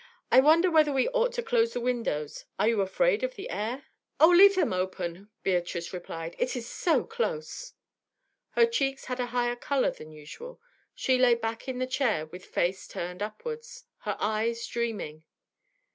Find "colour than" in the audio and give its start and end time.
9.55-10.11